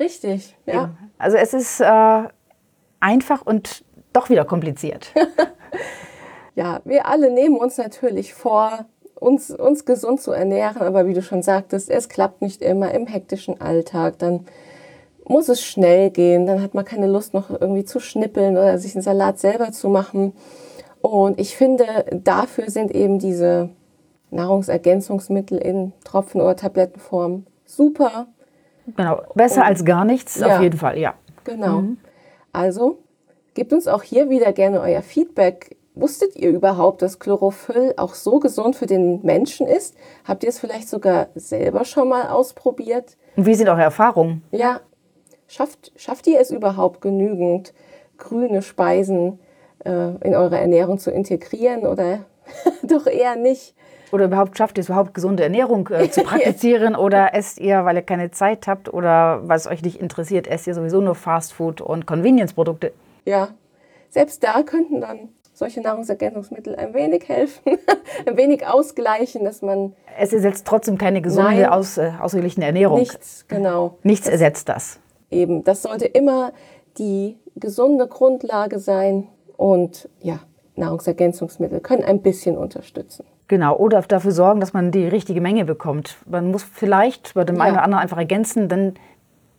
richtig. 0.00 0.56
Ja. 0.66 0.90
Also 1.18 1.36
es 1.36 1.54
ist 1.54 1.80
äh, 1.80 2.22
einfach 3.00 3.42
und 3.46 3.84
doch 4.12 4.28
wieder 4.30 4.44
kompliziert. 4.44 5.12
ja, 6.58 6.80
wir 6.84 7.06
alle 7.06 7.30
nehmen 7.30 7.56
uns 7.56 7.78
natürlich 7.78 8.34
vor, 8.34 8.86
uns, 9.14 9.52
uns 9.52 9.84
gesund 9.84 10.20
zu 10.20 10.32
ernähren, 10.32 10.82
aber 10.82 11.06
wie 11.06 11.14
du 11.14 11.22
schon 11.22 11.40
sagtest, 11.42 11.88
es 11.88 12.08
klappt 12.08 12.42
nicht 12.42 12.62
immer 12.62 12.90
im 12.92 13.06
hektischen 13.06 13.60
Alltag. 13.60 14.18
Dann 14.18 14.44
muss 15.24 15.48
es 15.48 15.62
schnell 15.62 16.10
gehen, 16.10 16.46
dann 16.46 16.60
hat 16.60 16.74
man 16.74 16.84
keine 16.84 17.06
Lust 17.06 17.32
noch 17.32 17.48
irgendwie 17.48 17.84
zu 17.84 18.00
schnippeln 18.00 18.56
oder 18.56 18.76
sich 18.78 18.96
einen 18.96 19.02
Salat 19.02 19.38
selber 19.38 19.70
zu 19.70 19.88
machen. 19.88 20.32
Und 21.00 21.38
ich 21.38 21.56
finde, 21.56 21.84
dafür 22.12 22.70
sind 22.70 22.90
eben 22.92 23.20
diese 23.20 23.68
Nahrungsergänzungsmittel 24.32 25.58
in 25.58 25.92
Tropfen- 26.04 26.40
oder 26.40 26.56
Tablettenform 26.56 27.46
super. 27.66 28.26
genau. 28.96 29.20
Besser 29.36 29.64
als 29.64 29.84
gar 29.84 30.04
nichts, 30.04 30.40
Ja. 30.40 30.56
auf 30.56 30.60
jeden 30.62 30.76
Fall, 30.78 30.98
ja. 30.98 31.14
Genau. 31.44 31.84
Also 32.52 32.98
gebt 33.54 33.72
uns 33.72 33.86
auch 33.86 34.02
hier 34.02 34.28
wieder 34.28 34.52
gerne 34.52 34.80
euer 34.80 35.02
Feedback. 35.02 35.76
Wusstet 36.00 36.36
ihr 36.36 36.50
überhaupt, 36.50 37.02
dass 37.02 37.18
Chlorophyll 37.18 37.94
auch 37.96 38.14
so 38.14 38.38
gesund 38.38 38.76
für 38.76 38.86
den 38.86 39.20
Menschen 39.24 39.66
ist? 39.66 39.96
Habt 40.24 40.44
ihr 40.44 40.48
es 40.48 40.60
vielleicht 40.60 40.88
sogar 40.88 41.26
selber 41.34 41.84
schon 41.84 42.08
mal 42.08 42.28
ausprobiert? 42.28 43.16
Und 43.34 43.46
wie 43.46 43.54
sind 43.54 43.68
eure 43.68 43.82
Erfahrungen? 43.82 44.44
Ja. 44.52 44.80
Schafft, 45.48 45.92
schafft 45.96 46.26
ihr 46.28 46.38
es 46.38 46.52
überhaupt 46.52 47.00
genügend, 47.00 47.72
grüne 48.16 48.62
Speisen 48.62 49.40
äh, 49.84 50.10
in 50.24 50.36
eure 50.36 50.58
Ernährung 50.58 50.98
zu 50.98 51.10
integrieren 51.10 51.84
oder 51.84 52.26
doch 52.82 53.06
eher 53.06 53.34
nicht? 53.34 53.74
Oder 54.12 54.26
überhaupt 54.26 54.56
schafft 54.56 54.78
ihr 54.78 54.82
es 54.82 54.88
überhaupt, 54.88 55.14
gesunde 55.14 55.42
Ernährung 55.42 55.88
äh, 55.88 56.08
zu 56.10 56.22
praktizieren? 56.24 56.94
oder 56.94 57.34
esst 57.34 57.58
ihr, 57.58 57.84
weil 57.84 57.96
ihr 57.96 58.02
keine 58.02 58.30
Zeit 58.30 58.68
habt 58.68 58.92
oder 58.92 59.40
weil 59.48 59.56
es 59.56 59.66
euch 59.66 59.82
nicht 59.82 60.00
interessiert, 60.00 60.46
esst 60.46 60.68
ihr 60.68 60.74
sowieso 60.74 61.00
nur 61.00 61.16
Fastfood 61.16 61.80
und 61.80 62.06
Convenience-Produkte? 62.06 62.92
Ja, 63.24 63.48
selbst 64.10 64.44
da 64.44 64.62
könnten 64.62 65.00
dann 65.00 65.30
solche 65.58 65.80
Nahrungsergänzungsmittel 65.80 66.76
ein 66.76 66.94
wenig 66.94 67.28
helfen, 67.28 67.78
ein 68.26 68.36
wenig 68.36 68.66
ausgleichen, 68.66 69.44
dass 69.44 69.60
man 69.60 69.92
Es 70.18 70.32
ersetzt 70.32 70.66
trotzdem 70.66 70.98
keine 70.98 71.20
gesunde, 71.20 71.50
Nein. 71.62 71.66
aus, 71.66 71.98
äh, 71.98 72.12
ausgeglichene 72.20 72.64
Ernährung. 72.66 72.98
nichts, 73.00 73.44
genau, 73.48 73.98
Nichts 74.02 74.28
ersetzt 74.28 74.68
das. 74.68 75.00
eben, 75.30 75.64
das 75.64 75.82
sollte 75.82 76.06
immer 76.06 76.52
die 76.98 77.38
gesunde 77.56 78.06
Grundlage 78.06 78.78
sein 78.78 79.26
und 79.56 80.08
ja, 80.20 80.38
Nahrungsergänzungsmittel 80.76 81.80
können 81.80 82.04
ein 82.04 82.22
bisschen 82.22 82.56
unterstützen. 82.56 83.24
Genau, 83.48 83.76
oder 83.76 84.00
dafür 84.02 84.30
sorgen, 84.32 84.60
dass 84.60 84.72
man 84.72 84.90
die 84.92 85.06
richtige 85.08 85.40
Menge 85.40 85.64
bekommt. 85.64 86.18
Man 86.26 86.50
muss 86.50 86.62
vielleicht 86.62 87.34
bei 87.34 87.44
dem 87.44 87.56
Ja. 87.56 87.62
einen 87.62 87.74
oder 87.74 87.82
anderen 87.82 88.02
einfach 88.02 88.18
ergänzen, 88.18 88.68
denn 88.68 88.94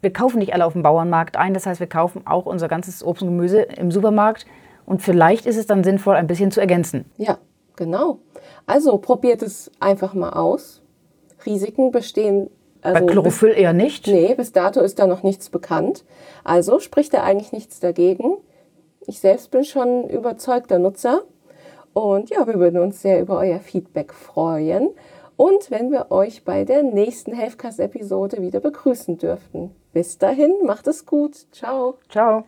wir 0.02 0.14
kaufen 0.14 0.40
nicht 0.40 0.54
alle 0.54 0.66
auf 0.66 0.74
dem 0.74 0.84
Bauernmarkt 0.84 1.36
ein. 1.36 1.54
Das 1.54 1.66
heißt, 1.66 1.80
wir 1.82 1.88
kaufen 1.88 2.22
auch 2.26 2.46
unser 2.46 2.68
ganzes 2.70 3.04
Obst 3.04 3.22
und 3.24 3.30
Gemüse 3.30 3.62
im 3.62 3.92
Supermarkt. 3.92 4.46
Und 4.90 5.04
vielleicht 5.04 5.46
ist 5.46 5.56
es 5.56 5.68
dann 5.68 5.84
sinnvoll, 5.84 6.16
ein 6.16 6.26
bisschen 6.26 6.50
zu 6.50 6.60
ergänzen. 6.60 7.06
Ja, 7.18 7.38
genau. 7.76 8.18
Also 8.66 8.98
probiert 8.98 9.44
es 9.44 9.70
einfach 9.80 10.16
mal 10.16 10.32
aus. 10.32 10.82
Risiken 11.46 11.92
bestehen. 11.92 12.50
Bei 12.82 12.96
Also 12.96 13.06
Chlorophyll 13.06 13.54
eher 13.56 13.72
nicht. 13.74 14.06
Bis, 14.06 14.14
nee, 14.14 14.34
bis 14.34 14.52
dato 14.52 14.82
ist 14.82 14.98
da 14.98 15.06
noch 15.06 15.22
nichts 15.22 15.52
bekannt. 15.52 16.06
Also 16.44 16.80
spricht 16.80 17.14
da 17.14 17.22
eigentlich 17.22 17.52
nichts 17.52 17.80
dagegen. 17.80 18.38
Ich 19.06 19.20
selbst 19.20 19.52
bin 19.52 19.64
schon 19.64 20.10
überzeugter 20.10 20.80
Nutzer. 20.80 21.22
Und 21.94 22.32
ja, 22.32 22.48
wir 22.48 22.56
würden 22.56 22.80
uns 22.80 23.04
sehr 23.04 23.22
über 23.22 23.38
euer 23.38 23.60
Feedback 23.60 24.12
freuen. 24.12 24.90
Und 25.36 25.70
wenn 25.70 25.92
wir 25.92 26.10
euch 26.10 26.44
bei 26.44 26.64
der 26.66 26.82
nächsten 26.82 27.34
Healthcast-Episode 27.34 28.42
wieder 28.42 28.60
begrüßen 28.60 29.20
dürften. 29.20 29.70
Bis 29.94 30.18
dahin, 30.18 30.54
macht 30.66 30.88
es 30.88 31.06
gut. 31.06 31.46
Ciao. 31.52 32.00
Ciao. 32.10 32.44